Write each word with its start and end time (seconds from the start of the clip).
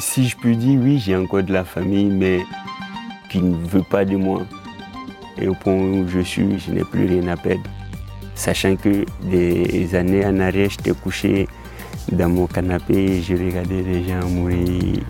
Si 0.00 0.26
je 0.26 0.34
peux 0.34 0.54
dire, 0.54 0.80
oui, 0.82 0.98
j'ai 0.98 1.14
encore 1.14 1.42
de 1.42 1.52
la 1.52 1.62
famille, 1.62 2.06
mais 2.06 2.40
qui 3.28 3.42
ne 3.42 3.54
veut 3.54 3.82
pas 3.82 4.06
de 4.06 4.16
moi. 4.16 4.40
Et 5.38 5.46
au 5.46 5.54
point 5.54 5.74
où 5.74 6.08
je 6.08 6.20
suis, 6.20 6.58
je 6.58 6.70
n'ai 6.72 6.84
plus 6.84 7.04
rien 7.06 7.28
à 7.28 7.36
perdre. 7.36 7.62
Sachant 8.34 8.76
que 8.76 9.04
des 9.22 9.94
années 9.94 10.24
en 10.24 10.40
arrière, 10.40 10.70
j'étais 10.70 10.92
couché 10.92 11.46
dans 12.10 12.30
mon 12.30 12.46
canapé 12.46 12.94
et 12.94 13.22
je 13.22 13.34
regardais 13.34 13.82
les 13.82 14.08
gens 14.08 14.26
mourir 14.26 15.02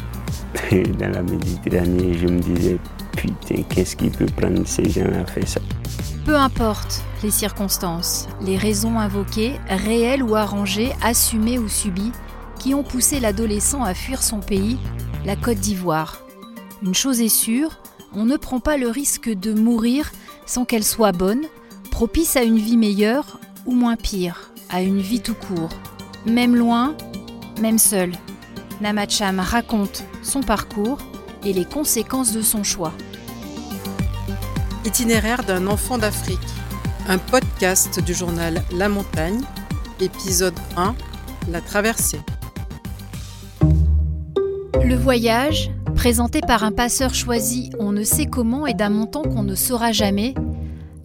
dans 0.98 1.08
la 1.08 1.22
Méditerranée. 1.22 2.14
Je 2.14 2.26
me 2.26 2.40
disais, 2.40 2.78
putain, 3.16 3.62
qu'est-ce 3.68 3.94
qui 3.94 4.10
peut 4.10 4.26
prendre 4.26 4.66
ces 4.66 4.90
gens 4.90 5.06
à 5.06 5.24
faire 5.24 5.46
ça? 5.46 5.60
Peu 6.26 6.34
importe 6.34 7.04
les 7.22 7.30
circonstances, 7.30 8.28
les 8.42 8.56
raisons 8.56 8.98
invoquées, 8.98 9.52
réelles 9.68 10.24
ou 10.24 10.34
arrangées, 10.34 10.90
assumées 11.00 11.60
ou 11.60 11.68
subies, 11.68 12.12
qui 12.60 12.74
ont 12.74 12.82
poussé 12.82 13.20
l'adolescent 13.20 13.82
à 13.82 13.94
fuir 13.94 14.22
son 14.22 14.40
pays, 14.40 14.76
la 15.24 15.34
Côte 15.34 15.58
d'Ivoire. 15.58 16.20
Une 16.82 16.94
chose 16.94 17.20
est 17.20 17.30
sûre, 17.30 17.80
on 18.14 18.26
ne 18.26 18.36
prend 18.36 18.60
pas 18.60 18.76
le 18.76 18.88
risque 18.88 19.30
de 19.30 19.54
mourir 19.54 20.12
sans 20.44 20.66
qu'elle 20.66 20.84
soit 20.84 21.12
bonne, 21.12 21.46
propice 21.90 22.36
à 22.36 22.42
une 22.42 22.58
vie 22.58 22.76
meilleure 22.76 23.40
ou 23.64 23.74
moins 23.74 23.96
pire, 23.96 24.52
à 24.68 24.82
une 24.82 25.00
vie 25.00 25.20
tout 25.20 25.34
court. 25.34 25.70
Même 26.26 26.54
loin, 26.54 26.94
même 27.60 27.78
seul. 27.78 28.12
Namacham 28.82 29.40
raconte 29.40 30.04
son 30.22 30.42
parcours 30.42 30.98
et 31.44 31.54
les 31.54 31.64
conséquences 31.64 32.32
de 32.32 32.42
son 32.42 32.62
choix. 32.62 32.92
Itinéraire 34.84 35.44
d'un 35.44 35.66
enfant 35.66 35.96
d'Afrique, 35.96 36.38
un 37.08 37.18
podcast 37.18 38.00
du 38.04 38.12
journal 38.12 38.62
La 38.72 38.90
Montagne, 38.90 39.40
épisode 39.98 40.58
1, 40.76 40.94
La 41.50 41.62
traversée. 41.62 42.20
Le 44.82 44.94
voyage, 44.96 45.70
présenté 45.94 46.40
par 46.40 46.64
un 46.64 46.72
passeur 46.72 47.14
choisi 47.14 47.70
on 47.78 47.92
ne 47.92 48.02
sait 48.02 48.26
comment 48.26 48.66
et 48.66 48.74
d'un 48.74 48.88
montant 48.88 49.22
qu'on 49.22 49.42
ne 49.42 49.54
saura 49.54 49.92
jamais, 49.92 50.34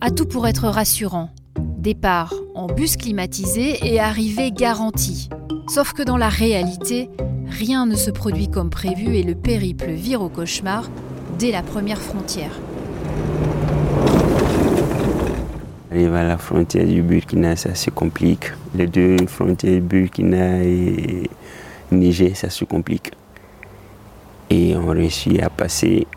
a 0.01 0.11
tout 0.11 0.25
pour 0.25 0.47
être 0.47 0.67
rassurant. 0.67 1.29
Départ 1.57 2.33
en 2.55 2.67
bus 2.67 2.95
climatisé 2.97 3.77
et 3.83 3.99
arrivée 3.99 4.51
garantie. 4.51 5.29
Sauf 5.67 5.93
que 5.93 6.03
dans 6.03 6.17
la 6.17 6.29
réalité, 6.29 7.09
rien 7.47 7.85
ne 7.85 7.95
se 7.95 8.11
produit 8.11 8.47
comme 8.47 8.69
prévu 8.69 9.15
et 9.15 9.23
le 9.23 9.35
périple 9.35 9.91
vire 9.91 10.21
au 10.21 10.29
cauchemar 10.29 10.89
dès 11.37 11.51
la 11.51 11.61
première 11.61 12.01
frontière. 12.01 12.59
Arrive 15.91 16.13
à 16.13 16.23
la 16.23 16.37
frontière 16.37 16.87
du 16.87 17.01
Burkina, 17.01 17.55
ça 17.55 17.75
se 17.75 17.89
complique. 17.89 18.51
Les 18.73 18.87
deux 18.87 19.17
frontières, 19.27 19.81
Burkina 19.81 20.63
et 20.63 21.29
Niger, 21.91 22.35
ça 22.35 22.49
se 22.49 22.65
complique. 22.65 23.11
Et 24.49 24.75
on 24.75 24.87
réussit 24.87 25.41
à 25.41 25.49
passer. 25.49 26.07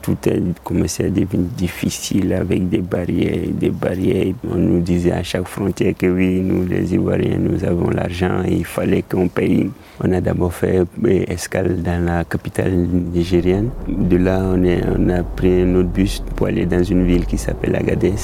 Tout 0.00 0.16
a 0.26 0.30
commencé 0.62 1.04
à 1.04 1.10
devenir 1.10 1.46
difficile 1.58 2.32
avec 2.32 2.70
des 2.70 2.78
barrières, 2.78 3.48
des 3.52 3.68
barrières. 3.68 4.32
On 4.50 4.56
nous 4.56 4.80
disait 4.80 5.12
à 5.12 5.22
chaque 5.22 5.46
frontière 5.46 5.92
que 5.96 6.06
oui, 6.06 6.40
nous 6.40 6.66
les 6.66 6.94
Ivoiriens, 6.94 7.36
nous 7.38 7.62
avons 7.64 7.90
l'argent 7.90 8.42
et 8.46 8.54
il 8.54 8.64
fallait 8.64 9.02
qu'on 9.02 9.28
paye. 9.28 9.70
On 10.02 10.10
a 10.12 10.22
d'abord 10.22 10.54
fait 10.54 10.84
escale 11.28 11.82
dans 11.82 12.02
la 12.02 12.24
capitale 12.24 12.72
nigérienne. 12.72 13.68
De 13.86 14.16
là, 14.16 14.40
on, 14.42 14.64
on 14.64 15.08
a 15.10 15.22
pris 15.22 15.60
un 15.60 15.74
autre 15.74 15.90
bus 15.90 16.22
pour 16.34 16.46
aller 16.46 16.64
dans 16.64 16.82
une 16.82 17.04
ville 17.04 17.26
qui 17.26 17.36
s'appelle 17.36 17.76
Agadez. 17.76 18.14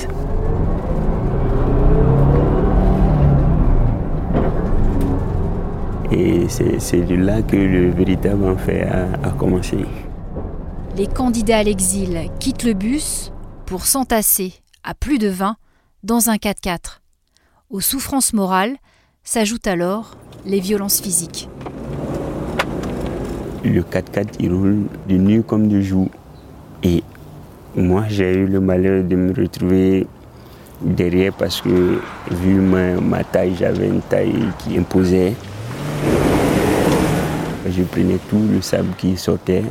Et 6.12 6.48
c'est 6.48 7.06
de 7.06 7.14
là 7.14 7.42
que 7.42 7.56
le 7.56 7.90
véritable 7.90 8.44
enfer 8.44 9.08
a, 9.22 9.28
a 9.28 9.30
commencé. 9.32 9.78
Les 10.96 11.06
candidats 11.06 11.58
à 11.58 11.62
l'exil 11.62 12.30
quittent 12.40 12.64
le 12.64 12.72
bus 12.72 13.32
pour 13.66 13.86
s'entasser 13.86 14.54
à 14.82 14.94
plus 14.94 15.18
de 15.18 15.28
20 15.28 15.56
dans 16.02 16.30
un 16.30 16.36
4x4. 16.36 17.00
Aux 17.70 17.80
souffrances 17.80 18.32
morales 18.32 18.76
s'ajoutent 19.22 19.68
alors 19.68 20.16
les 20.44 20.58
violences 20.58 21.00
physiques. 21.00 21.48
Le 23.62 23.82
4x4, 23.82 24.26
il 24.40 24.52
roule 24.52 24.86
de 25.08 25.16
nuit 25.16 25.44
comme 25.46 25.68
de 25.68 25.80
jour. 25.80 26.08
Et 26.82 27.04
moi, 27.76 28.04
j'ai 28.08 28.32
eu 28.32 28.46
le 28.46 28.58
malheur 28.58 29.04
de 29.04 29.14
me 29.14 29.32
retrouver 29.32 30.06
derrière 30.80 31.32
parce 31.34 31.60
que, 31.60 32.00
vu 32.30 32.54
ma, 32.54 33.00
ma 33.00 33.22
taille, 33.22 33.54
j'avais 33.58 33.86
une 33.88 34.00
taille 34.00 34.48
qui 34.58 34.78
imposait. 34.78 35.34
Je 37.70 37.82
prenais 37.84 38.18
tout 38.28 38.42
le 38.52 38.60
sable 38.60 38.88
qui 38.98 39.16
sortait 39.16 39.62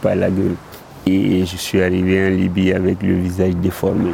par 0.00 0.14
la 0.16 0.30
gueule. 0.30 0.56
Et 1.06 1.44
je 1.44 1.56
suis 1.56 1.80
arrivé 1.82 2.26
en 2.26 2.30
Libye 2.30 2.72
avec 2.72 3.02
le 3.02 3.14
visage 3.14 3.54
déformé. 3.56 4.10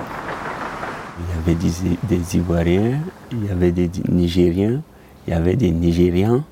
Il 1.18 1.24
y 1.28 1.52
avait 1.52 1.54
des, 1.54 1.96
des 2.08 2.36
Ivoiriens, 2.36 2.98
il 3.30 3.46
y 3.46 3.50
avait 3.50 3.70
des 3.70 3.90
Nigériens, 4.10 4.82
il 5.26 5.32
y 5.32 5.36
avait 5.36 5.56
des 5.56 5.70
Nigérians. 5.70 6.42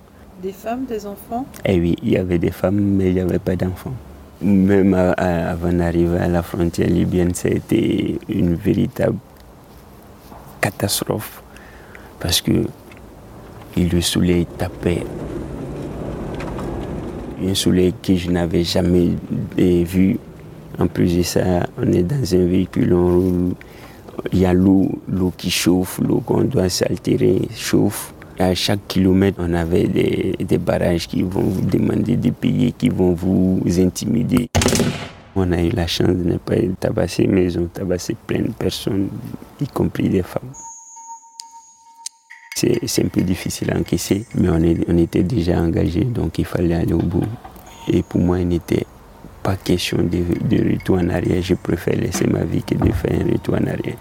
Des 0.43 0.53
femmes, 0.53 0.85
des 0.87 1.07
enfants? 1.07 1.45
Eh 1.65 1.79
oui, 1.81 1.97
il 2.03 2.11
y 2.11 2.17
avait 2.17 2.39
des 2.39 2.51
femmes, 2.53 2.81
mais 2.81 3.09
il 3.09 3.15
n'y 3.15 3.21
avait 3.21 3.39
pas 3.39 3.57
d'enfants. 3.57 3.93
Même 4.41 4.95
avant 4.95 5.73
d'arriver 5.73 6.19
à 6.19 6.29
la 6.29 6.43
frontière 6.43 6.89
libyenne, 6.89 7.35
ça 7.35 7.49
a 7.49 7.53
été 7.53 8.19
une 8.29 8.55
véritable 8.55 9.19
catastrophe. 10.61 11.43
Parce 12.19 12.41
que 12.41 12.65
le 13.77 14.01
soleil 14.01 14.47
tapait. 14.57 15.05
Un 17.43 17.55
soleil 17.55 17.95
que 18.03 18.15
je 18.15 18.31
n'avais 18.31 18.65
jamais 18.65 19.11
eh, 19.57 19.83
vu. 19.85 20.19
En 20.79 20.87
plus 20.87 21.17
de 21.17 21.23
ça, 21.23 21.67
on 21.79 21.91
est 21.91 22.03
dans 22.03 22.35
un 22.35 22.47
véhicule, 22.47 22.93
on 22.93 23.07
roule. 23.07 23.55
Il 24.33 24.41
y 24.41 24.47
a 24.47 24.53
l'eau, 24.53 24.91
l'eau 25.09 25.33
qui 25.37 25.51
chauffe, 25.51 26.01
l'eau 26.01 26.21
qu'on 26.21 26.43
doit 26.43 26.69
s'altérer 26.69 27.41
chauffe. 27.57 28.13
À 28.39 28.55
chaque 28.55 28.87
kilomètre, 28.89 29.39
on 29.41 29.53
avait 29.55 29.87
des, 29.87 30.35
des 30.39 30.59
barrages 30.59 31.09
qui 31.09 31.23
vont 31.23 31.43
vous 31.43 31.63
demander 31.63 32.17
de 32.17 32.31
payer, 32.31 32.73
qui 32.73 32.89
vont 32.89 33.13
vous 33.13 33.61
intimider. 33.79 34.51
On 35.37 35.51
a 35.53 35.63
eu 35.63 35.71
la 35.71 35.87
chance 35.87 36.09
de 36.09 36.33
ne 36.33 36.37
pas 36.37 36.57
tabassé, 36.79 37.27
mais 37.27 37.45
ils 37.45 37.59
ont 37.59 37.69
tabassé 37.73 38.17
plein 38.27 38.41
de 38.41 38.53
personnes, 38.53 39.09
y 39.61 39.67
compris 39.67 40.09
des 40.09 40.23
femmes. 40.23 40.53
C'est 42.61 43.03
un 43.03 43.09
peu 43.09 43.23
difficile 43.23 43.71
à 43.71 43.79
encaisser, 43.79 44.27
mais 44.35 44.51
on, 44.51 44.99
était 44.99 45.23
déjà 45.23 45.59
engagé, 45.59 46.05
donc 46.05 46.39
il 46.39 46.45
fallait 46.45 46.75
aller 46.75 46.93
au 46.93 46.99
bout. 46.99 47.25
Et 47.89 48.03
pour 48.03 48.21
moi, 48.21 48.39
il 48.39 48.49
n'était 48.49 48.85
pas 49.43 49.57
question 49.57 49.97
de, 50.03 50.73
retour 50.75 50.99
en 50.99 51.09
arrière. 51.09 51.41
Je 51.41 51.55
préfère 51.55 51.97
laisser 51.97 52.27
ma 52.27 52.45
vie 52.45 52.63
que 52.63 52.75
de 52.75 52.93
faire 52.93 53.19
un 53.19 53.33
retour 53.33 53.55
en 53.55 53.67
arrière. 53.67 53.97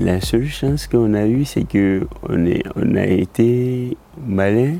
La 0.00 0.20
seule 0.20 0.48
chance 0.48 0.88
qu'on 0.88 1.14
a 1.14 1.24
eue, 1.24 1.44
c'est 1.44 1.62
qu'on 1.62 2.08
on 2.28 2.96
a 2.96 3.06
été 3.06 3.96
malin. 4.26 4.78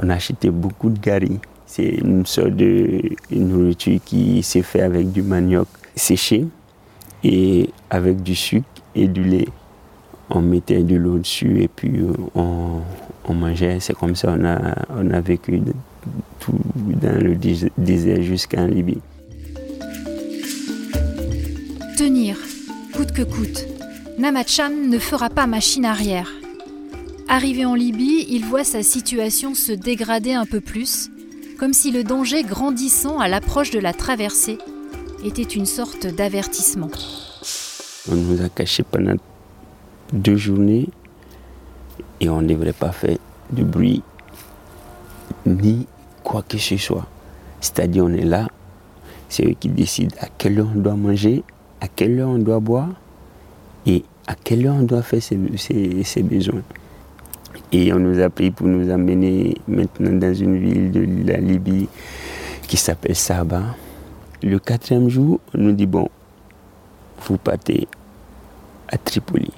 On 0.00 0.08
a 0.08 0.14
acheté 0.14 0.50
beaucoup 0.50 0.90
de 0.90 1.00
gari. 1.00 1.40
C'est 1.66 1.96
une 1.96 2.24
sorte 2.24 2.54
de 2.54 3.00
nourriture 3.32 3.98
qui 4.04 4.40
s'est 4.44 4.62
fait 4.62 4.82
avec 4.82 5.10
du 5.10 5.22
manioc 5.22 5.66
séché 5.96 6.46
et 7.24 7.70
avec 7.90 8.22
du 8.22 8.34
sucre 8.34 8.66
et 8.94 9.08
du 9.08 9.24
lait. 9.24 9.48
On 10.30 10.40
mettait 10.42 10.82
de 10.82 10.94
l'eau 10.96 11.18
dessus 11.18 11.62
et 11.62 11.68
puis 11.68 12.00
euh, 12.00 12.12
on, 12.34 12.80
on 13.24 13.34
mangeait. 13.34 13.78
C'est 13.80 13.94
comme 13.94 14.14
ça 14.14 14.36
qu'on 14.36 14.44
a, 14.44 14.74
on 14.90 15.10
a 15.10 15.20
vécu 15.20 15.60
tout 16.40 16.52
dans 16.76 17.22
le 17.22 17.34
dés- 17.34 17.72
désert 17.78 18.22
jusqu'en 18.22 18.66
Libye. 18.66 18.98
Tenir, 21.96 22.36
coûte 22.94 23.12
que 23.12 23.22
coûte. 23.22 23.66
Namacham 24.18 24.88
ne 24.88 24.98
fera 24.98 25.30
pas 25.30 25.46
machine 25.46 25.84
arrière. 25.84 26.30
Arrivé 27.28 27.64
en 27.64 27.74
Libye, 27.74 28.26
il 28.30 28.44
voit 28.44 28.64
sa 28.64 28.82
situation 28.82 29.54
se 29.54 29.72
dégrader 29.72 30.32
un 30.32 30.46
peu 30.46 30.60
plus, 30.60 31.10
comme 31.58 31.72
si 31.72 31.90
le 31.90 32.04
danger 32.04 32.42
grandissant 32.42 33.18
à 33.18 33.28
l'approche 33.28 33.70
de 33.70 33.78
la 33.78 33.92
traversée 33.92 34.58
était 35.24 35.42
une 35.42 35.66
sorte 35.66 36.06
d'avertissement. 36.06 36.88
On 38.10 38.14
nous 38.14 38.42
a 38.42 38.48
cachés 38.48 38.82
pendant 38.82 39.14
deux 40.12 40.36
journées 40.36 40.88
et 42.20 42.28
on 42.28 42.40
ne 42.40 42.48
devrait 42.48 42.72
pas 42.72 42.92
faire 42.92 43.18
de 43.50 43.62
bruit 43.64 44.02
ni 45.46 45.86
quoi 46.24 46.42
que 46.42 46.58
ce 46.58 46.76
soit. 46.76 47.06
C'est-à-dire 47.60 48.04
on 48.04 48.12
est 48.12 48.24
là, 48.24 48.48
c'est 49.28 49.44
eux 49.46 49.54
qui 49.58 49.68
décident 49.68 50.14
à 50.20 50.26
quelle 50.38 50.60
heure 50.60 50.68
on 50.74 50.78
doit 50.80 50.94
manger, 50.94 51.42
à 51.80 51.88
quelle 51.88 52.18
heure 52.20 52.30
on 52.30 52.38
doit 52.38 52.60
boire 52.60 52.88
et 53.86 54.04
à 54.26 54.34
quelle 54.34 54.66
heure 54.66 54.76
on 54.76 54.82
doit 54.82 55.02
faire 55.02 55.22
ses, 55.22 55.38
ses- 55.56 56.02
ses 56.04 56.22
besoins. 56.22 56.62
Et 57.72 57.92
on 57.92 57.98
nous 57.98 58.20
a 58.20 58.30
pris 58.30 58.50
pour 58.50 58.66
nous 58.66 58.88
amener 58.90 59.54
maintenant 59.66 60.12
dans 60.12 60.32
une 60.34 60.58
ville 60.58 60.90
de 60.92 61.30
la 61.30 61.38
Libye 61.38 61.88
qui 62.66 62.76
s'appelle 62.76 63.16
Saba. 63.16 63.62
Le 64.42 64.58
quatrième 64.58 65.08
jour, 65.08 65.40
on 65.54 65.58
nous 65.58 65.72
dit, 65.72 65.86
bon, 65.86 66.08
vous 67.26 67.38
partez 67.38 67.88
à 68.88 68.96
Tripoli. 68.96 69.50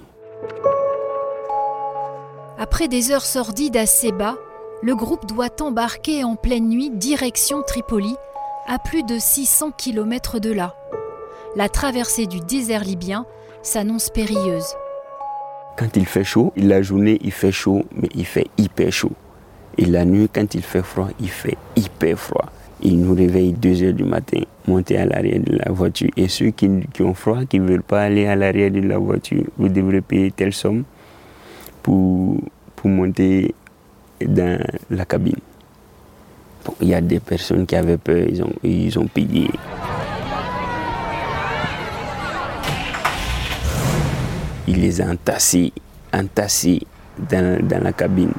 Après 2.58 2.88
des 2.88 3.10
heures 3.10 3.26
sordides 3.26 3.76
à 3.76 3.84
Seba, 3.84 4.36
le 4.82 4.94
groupe 4.94 5.26
doit 5.26 5.60
embarquer 5.60 6.24
en 6.24 6.36
pleine 6.36 6.68
nuit 6.68 6.90
direction 6.90 7.62
Tripoli, 7.62 8.16
à 8.66 8.78
plus 8.78 9.02
de 9.02 9.18
600 9.18 9.72
km 9.72 10.38
de 10.38 10.52
là. 10.52 10.74
La 11.56 11.68
traversée 11.68 12.26
du 12.26 12.40
désert 12.40 12.84
libyen 12.84 13.26
s'annonce 13.62 14.08
périlleuse. 14.08 14.74
Quand 15.76 15.96
il 15.96 16.06
fait 16.06 16.24
chaud, 16.24 16.52
la 16.56 16.80
journée 16.80 17.18
il 17.22 17.32
fait 17.32 17.52
chaud, 17.52 17.84
mais 17.92 18.08
il 18.14 18.24
fait 18.24 18.46
hyper 18.56 18.92
chaud. 18.92 19.12
Et 19.76 19.84
la 19.84 20.04
nuit, 20.04 20.28
quand 20.32 20.54
il 20.54 20.62
fait 20.62 20.82
froid, 20.82 21.08
il 21.20 21.30
fait 21.30 21.58
hyper 21.76 22.18
froid. 22.18 22.46
Il 22.82 23.00
nous 23.00 23.14
réveille 23.14 23.52
2 23.52 23.82
heures 23.82 23.92
du 23.92 24.04
matin, 24.04 24.40
monter 24.66 24.96
à 24.96 25.04
l'arrière 25.04 25.40
de 25.40 25.56
la 25.56 25.70
voiture. 25.70 26.08
Et 26.16 26.28
ceux 26.28 26.50
qui, 26.50 26.70
ont 27.00 27.14
froid, 27.14 27.44
qui 27.44 27.60
ne 27.60 27.66
veulent 27.68 27.82
pas 27.82 28.02
aller 28.02 28.26
à 28.26 28.36
l'arrière 28.36 28.70
de 28.70 28.80
la 28.80 28.96
voiture, 28.96 29.44
vous 29.58 29.68
devrez 29.68 30.00
payer 30.00 30.30
telle 30.30 30.54
somme 30.54 30.84
pour, 31.82 32.38
pour 32.76 32.90
monter 32.90 33.54
dans 34.26 34.58
la 34.90 35.04
cabine. 35.04 35.36
il 36.80 36.88
y 36.88 36.94
a 36.94 37.02
des 37.02 37.20
personnes 37.20 37.66
qui 37.66 37.76
avaient 37.76 37.98
peur, 37.98 38.24
ils 38.26 38.42
ont, 38.42 38.52
ils 38.62 38.98
ont 38.98 39.06
payé. 39.06 39.50
Il 44.66 44.80
les 44.80 45.00
a 45.02 45.10
entassés, 45.10 45.72
entassés 46.14 46.80
dans, 47.30 47.58
dans 47.66 47.82
la 47.82 47.92
cabine. 47.92 48.32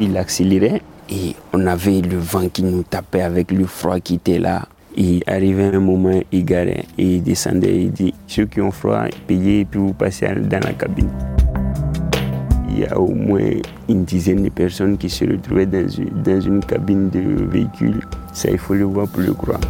Il 0.00 0.16
accélérait 0.16 0.80
et 1.10 1.36
on 1.52 1.66
avait 1.66 2.00
le 2.00 2.16
vent 2.16 2.48
qui 2.48 2.62
nous 2.62 2.82
tapait 2.82 3.20
avec 3.20 3.50
le 3.50 3.66
froid 3.66 4.00
qui 4.00 4.14
était 4.14 4.38
là. 4.38 4.66
Il 4.96 5.22
arrivait 5.26 5.74
un 5.74 5.80
moment, 5.80 6.20
il 6.32 6.44
garait 6.44 6.86
et 6.96 7.16
il 7.16 7.22
descendait. 7.22 7.82
Il 7.82 7.92
dit 7.92 8.14
Ceux 8.26 8.46
qui 8.46 8.62
ont 8.62 8.70
froid, 8.70 9.04
payez 9.26 9.60
et 9.60 9.64
puis 9.66 9.78
vous 9.78 9.92
passez 9.92 10.26
dans 10.34 10.60
la 10.60 10.72
cabine. 10.72 11.10
Il 12.70 12.78
y 12.78 12.86
a 12.86 12.98
au 12.98 13.12
moins 13.14 13.50
une 13.88 14.04
dizaine 14.04 14.42
de 14.42 14.48
personnes 14.48 14.96
qui 14.96 15.10
se 15.10 15.24
retrouvaient 15.24 15.66
dans 15.66 15.86
une, 15.86 16.22
dans 16.22 16.40
une 16.40 16.64
cabine 16.64 17.10
de 17.10 17.44
véhicule. 17.44 18.00
Ça, 18.32 18.50
il 18.50 18.58
faut 18.58 18.74
le 18.74 18.84
voir 18.84 19.06
pour 19.06 19.20
le 19.20 19.34
croire. 19.34 19.60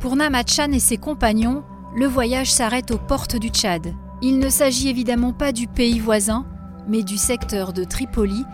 Pour 0.00 0.16
Namachan 0.16 0.72
et 0.72 0.78
ses 0.78 0.96
compagnons, 0.96 1.62
le 1.94 2.06
voyage 2.06 2.50
s'arrête 2.50 2.90
aux 2.92 2.98
portes 2.98 3.36
du 3.36 3.48
Tchad. 3.48 3.92
Il 4.22 4.38
ne 4.38 4.48
s'agit 4.48 4.88
évidemment 4.88 5.32
pas 5.32 5.52
du 5.52 5.66
pays 5.66 5.98
voisin, 5.98 6.46
mais 6.88 7.02
du 7.02 7.18
secteur 7.18 7.72
de 7.72 7.84
Tripoli 7.84 8.44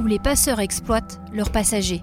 où 0.00 0.06
les 0.06 0.18
passeurs 0.18 0.60
exploitent 0.60 1.20
leurs 1.32 1.50
passagers. 1.50 2.02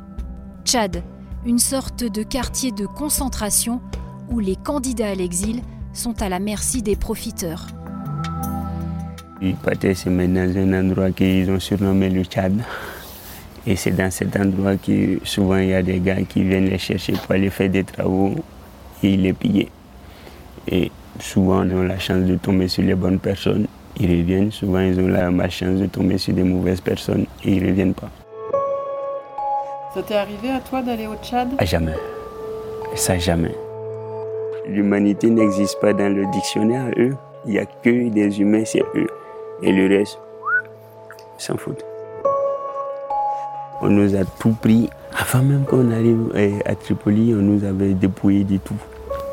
Tchad, 0.66 1.04
une 1.46 1.60
sorte 1.60 2.04
de 2.04 2.24
quartier 2.24 2.72
de 2.72 2.86
concentration 2.86 3.82
où 4.30 4.40
les 4.40 4.56
candidats 4.56 5.10
à 5.10 5.16
l'exil 5.16 5.62
sont 5.94 6.22
à 6.22 6.30
la 6.30 6.40
merci 6.40 6.82
des 6.82 6.96
profiteurs. 6.96 7.68
Ils 9.42 9.56
partaient 9.56 9.96
se 9.96 10.10
dans 10.10 10.58
un 10.58 10.80
endroit 10.80 11.12
qu'ils 11.12 11.50
ont 11.50 11.60
surnommé 11.60 12.10
le 12.10 12.24
Tchad. 12.24 12.64
Et 13.66 13.76
c'est 13.76 13.92
dans 13.92 14.10
cet 14.10 14.36
endroit 14.36 14.76
que 14.78 15.20
souvent 15.24 15.58
il 15.58 15.70
y 15.70 15.74
a 15.74 15.84
des 15.84 16.00
gars 16.00 16.22
qui 16.24 16.44
viennent 16.44 16.70
les 16.70 16.78
chercher 16.78 17.14
pour 17.14 17.32
aller 17.32 17.50
faire 17.50 17.70
des 17.70 17.84
travaux 17.84 18.36
et 19.04 19.18
les 19.18 19.34
piller. 19.34 19.70
Et 20.68 20.92
souvent 21.20 21.66
on 21.68 21.82
a 21.82 21.88
la 21.88 22.00
chance 22.00 22.24
de 22.26 22.36
tomber 22.38 22.68
sur 22.68 22.84
les 22.84 22.96
bonnes 22.96 23.20
personnes. 23.20 23.68
Ils 24.00 24.10
reviennent, 24.10 24.52
souvent 24.52 24.80
ils 24.80 25.00
ont 25.00 25.08
la 25.08 25.30
malchance 25.32 25.80
de 25.80 25.86
tomber 25.86 26.18
sur 26.18 26.34
des 26.34 26.44
mauvaises 26.44 26.82
personnes 26.82 27.26
et 27.44 27.52
ils 27.52 27.64
ne 27.64 27.70
reviennent 27.70 27.94
pas. 27.94 28.10
Ça 29.94 30.02
t'est 30.02 30.16
arrivé 30.16 30.50
à 30.50 30.60
toi 30.60 30.82
d'aller 30.82 31.08
au 31.08 31.16
Tchad? 31.22 31.50
À 31.58 31.66
jamais. 31.66 31.96
Ça 32.96 33.18
jamais. 33.18 33.54
L'humanité 34.68 35.30
n'existe 35.30 35.80
pas 35.82 35.94
dans 35.94 36.14
le 36.14 36.26
dictionnaire, 36.32 36.92
eux. 36.98 37.16
Il 37.46 37.52
n'y 37.52 37.60
a 37.60 37.66
que 37.66 38.10
des 38.10 38.40
humains, 38.40 38.64
c'est 38.66 38.84
eux. 38.96 39.08
Et 39.64 39.72
le 39.72 39.98
reste, 39.98 40.20
s'en 41.38 41.58
fout. 41.58 41.84
On 43.82 43.90
nous 43.90 44.16
a 44.16 44.24
tout 44.40 44.56
pris. 44.62 44.90
Avant 45.18 45.44
même 45.44 45.66
qu'on 45.66 45.92
arrive 45.92 46.32
eh, 46.36 46.54
à 46.66 46.76
Tripoli, 46.76 47.34
on 47.34 47.42
nous 47.42 47.66
avait 47.66 47.94
dépouillé 47.94 48.44
de 48.44 48.58
tout. 48.58 48.78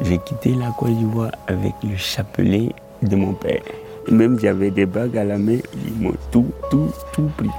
J'ai 0.00 0.18
quitté 0.18 0.54
la 0.54 0.70
Côte 0.76 0.90
d'Ivoire 0.90 1.32
avec 1.46 1.74
le 1.84 1.96
chapelet 1.96 2.70
de 3.02 3.14
mon 3.14 3.32
père. 3.32 3.62
Même 4.10 4.38
j'avais 4.38 4.70
des 4.70 4.86
bagues 4.86 5.16
à 5.18 5.24
la 5.24 5.38
main, 5.38 5.58
ils 5.86 5.94
m'ont 5.94 6.14
tout, 6.30 6.50
tout, 6.70 6.90
tout 7.12 7.30
pris. 7.36 7.50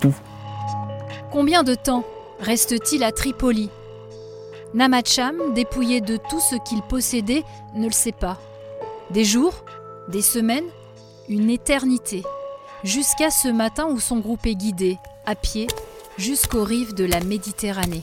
Tout. 0.00 0.14
Combien 1.32 1.62
de 1.62 1.74
temps 1.74 2.04
reste-t-il 2.40 3.02
à 3.02 3.12
Tripoli? 3.12 3.70
Namacham, 4.74 5.36
dépouillé 5.54 6.00
de 6.00 6.16
tout 6.16 6.40
ce 6.40 6.56
qu'il 6.68 6.82
possédait, 6.82 7.42
ne 7.74 7.86
le 7.86 7.92
sait 7.92 8.12
pas. 8.12 8.38
Des 9.10 9.24
jours 9.24 9.64
Des 10.08 10.22
semaines 10.22 10.66
Une 11.28 11.50
éternité. 11.50 12.22
Jusqu'à 12.84 13.30
ce 13.30 13.48
matin 13.48 13.88
où 13.90 13.98
son 13.98 14.18
groupe 14.18 14.46
est 14.46 14.54
guidé, 14.54 14.98
à 15.26 15.34
pied, 15.34 15.66
jusqu'aux 16.16 16.64
rives 16.64 16.94
de 16.94 17.04
la 17.04 17.20
Méditerranée. 17.20 18.02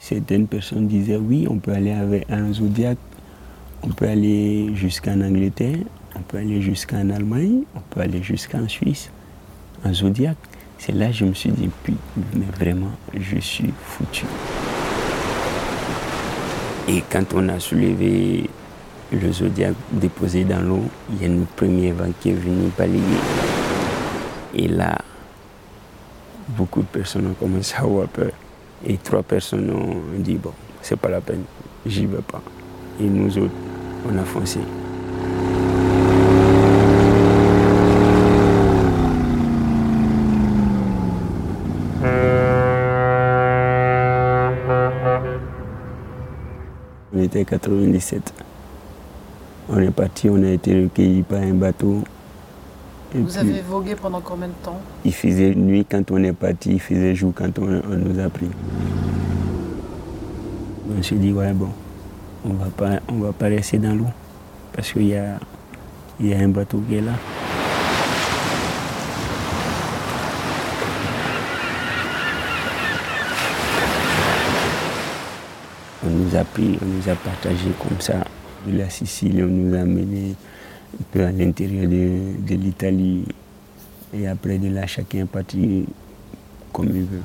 Certaines 0.00 0.46
personnes 0.46 0.86
disaient 0.86 1.16
oui, 1.16 1.46
on 1.50 1.58
peut 1.58 1.72
aller 1.72 1.92
avec 1.92 2.30
un 2.30 2.52
zodiaque, 2.52 2.98
on 3.84 3.90
peut 3.90 4.08
aller 4.08 4.74
jusqu'en 4.74 5.20
Angleterre, 5.20 5.76
on 6.16 6.20
peut 6.20 6.38
aller 6.38 6.62
jusqu'en 6.62 7.10
Allemagne, 7.10 7.62
on 7.74 7.80
peut 7.80 8.00
aller 8.00 8.22
jusqu'en 8.22 8.66
Suisse, 8.66 9.10
un 9.84 9.92
zodiaque. 9.92 10.38
C'est 10.78 10.92
là 10.92 11.08
que 11.08 11.12
je 11.12 11.24
me 11.26 11.34
suis 11.34 11.50
dit, 11.50 11.68
puis, 11.82 11.96
mais 12.34 12.46
vraiment, 12.58 12.92
je 13.14 13.38
suis 13.38 13.72
foutu. 13.84 14.24
Et 16.88 17.02
quand 17.10 17.24
on 17.34 17.48
a 17.48 17.60
soulevé 17.60 18.48
le 19.12 19.32
zodiaque 19.32 19.76
déposé 19.92 20.44
dans 20.44 20.60
l'eau, 20.60 20.84
il 21.10 21.22
y 21.22 21.24
a 21.24 21.28
une 21.28 21.46
première 21.46 21.94
vague 21.94 22.12
qui 22.20 22.30
est 22.30 22.34
venue 22.34 22.70
balayer. 22.76 23.02
Et 24.54 24.68
là, 24.68 24.98
beaucoup 26.48 26.80
de 26.80 26.86
personnes 26.86 27.26
ont 27.26 27.34
commencé 27.34 27.74
à 27.76 27.80
avoir 27.80 28.08
peur. 28.08 28.32
Et 28.86 28.96
trois 28.98 29.22
personnes 29.22 29.70
ont 29.70 29.96
dit, 30.18 30.36
bon, 30.36 30.52
c'est 30.82 30.98
pas 30.98 31.08
la 31.08 31.20
peine, 31.20 31.44
j'y 31.86 32.06
vais 32.06 32.22
pas. 32.22 32.42
Et 33.00 33.04
nous 33.04 33.38
autres, 33.38 33.54
on 34.06 34.18
a 34.18 34.24
foncé. 34.24 34.60
On 47.16 47.22
était 47.22 47.44
97. 47.44 48.34
On 49.68 49.78
est 49.78 49.90
parti, 49.90 50.28
on 50.28 50.42
a 50.42 50.48
été 50.48 50.82
recueillis 50.82 51.22
par 51.22 51.40
un 51.40 51.54
bateau. 51.54 52.02
Vous 53.14 53.38
avez 53.38 53.60
vogué 53.60 53.94
pendant 53.94 54.20
combien 54.20 54.48
de 54.48 54.52
temps? 54.62 54.80
Il 55.04 55.14
faisait 55.14 55.54
nuit 55.54 55.86
quand 55.88 56.10
on 56.10 56.22
est 56.24 56.32
parti, 56.32 56.72
il 56.72 56.80
faisait 56.80 57.14
jour 57.14 57.32
quand 57.34 57.58
on, 57.60 57.66
nous 57.96 58.18
a 58.18 58.28
pris. 58.28 58.48
On 60.98 61.02
s'est 61.02 61.14
dit, 61.14 61.32
ouais, 61.32 61.52
bon, 61.52 61.68
on 62.44 62.52
va 62.54 62.66
pas, 62.66 63.00
on 63.08 63.14
va 63.14 63.32
pas 63.32 63.46
rester 63.46 63.78
dans 63.78 63.94
l'eau 63.94 64.06
parce 64.72 64.92
qu'il 64.92 65.06
y 65.06 65.16
a, 65.16 65.38
y 66.20 66.32
a 66.34 66.38
un 66.38 66.48
bateau 66.48 66.82
qui 66.88 66.96
est 66.96 67.00
là. 67.00 67.12
On 76.06 76.10
nous 76.10 76.36
a 76.36 76.44
pris, 76.44 76.78
on 76.82 76.86
nous 76.86 77.08
a 77.08 77.14
partagé 77.14 77.70
comme 77.80 78.00
ça. 78.00 78.24
De 78.66 78.78
la 78.78 78.88
Sicile, 78.90 79.44
on 79.44 79.46
nous 79.46 79.74
a 79.74 79.80
amené 79.80 80.34
un 80.98 81.04
peu 81.12 81.24
à 81.24 81.32
l'intérieur 81.32 81.88
de, 81.88 82.46
de 82.46 82.54
l'Italie. 82.54 83.24
Et 84.12 84.26
après 84.26 84.58
de 84.58 84.68
là, 84.68 84.86
chacun 84.86 85.20
est 85.20 85.24
parti 85.24 85.86
comme 86.72 86.88
il 86.88 87.04
veut. 87.04 87.22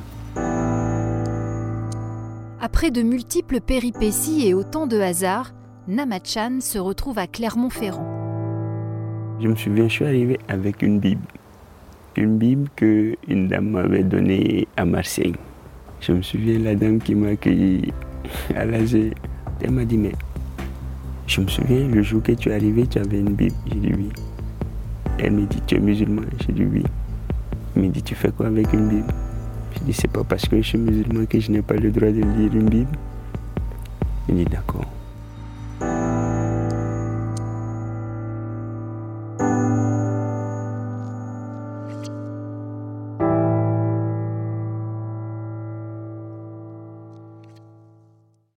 Après 2.62 2.92
de 2.92 3.02
multiples 3.02 3.62
péripéties 3.62 4.46
et 4.46 4.54
autant 4.54 4.86
de 4.86 5.00
hasards, 5.00 5.54
Namachan 5.88 6.60
se 6.60 6.78
retrouve 6.78 7.18
à 7.18 7.26
Clermont-Ferrand. 7.26 8.06
Je 9.40 9.48
me 9.48 9.56
souviens, 9.56 9.88
je 9.88 9.94
suis 9.94 10.06
arrivé 10.06 10.38
avec 10.50 10.82
une 10.82 11.00
Bible. 11.00 11.22
Une 12.18 12.38
Bible 12.38 12.68
qu'une 12.76 13.48
dame 13.48 13.70
m'avait 13.70 14.04
donnée 14.04 14.68
à 14.76 14.84
Marseille. 14.84 15.36
Je 16.02 16.12
me 16.12 16.22
souviens, 16.22 16.60
la 16.60 16.76
dame 16.76 17.00
qui 17.00 17.16
m'a 17.16 17.30
accueilli 17.30 17.94
à 18.54 18.66
l'âge, 18.66 18.94
elle 18.94 19.72
m'a 19.72 19.86
dit, 19.86 19.98
mais 19.98 20.12
je 21.28 21.40
me 21.40 21.48
souviens, 21.48 21.88
le 21.88 22.04
jour 22.04 22.22
que 22.22 22.34
tu 22.34 22.50
es 22.50 22.56
arrivé, 22.56 22.86
tu 22.88 23.00
avais 23.00 23.20
une 23.20 23.36
Bible. 23.36 23.56
J'ai 23.68 23.80
dit 23.80 23.94
oui. 23.96 24.10
Elle 25.18 25.32
me 25.32 25.46
dit, 25.46 25.62
tu 25.66 25.76
es 25.76 25.80
musulman 25.80 26.24
J'ai 26.46 26.52
dit 26.52 26.66
oui. 26.66 26.84
Elle 27.78 27.84
me 27.84 27.88
dit, 27.88 28.04
tu 28.04 28.16
fais 28.16 28.32
quoi 28.32 28.48
avec 28.48 28.74
une 28.74 28.90
Bible? 28.90 29.14
J'ai 29.80 29.86
dit, 29.86 29.94
c'est 29.94 30.12
pas 30.12 30.24
parce 30.24 30.46
que 30.46 30.58
je 30.58 30.68
suis 30.68 30.78
musulman 30.78 31.26
que 31.26 31.40
je 31.40 31.52
n'ai 31.52 31.62
pas 31.62 31.76
le 31.76 31.90
droit 31.90 32.10
de 32.10 32.22
lire 32.22 32.54
une 32.54 32.70
Bible. 32.70 32.98
Elle 34.28 34.36
dit, 34.36 34.46
d'accord. 34.46 34.86